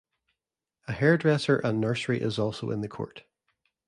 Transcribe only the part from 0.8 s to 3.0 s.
A hairdresser and nursery is also in the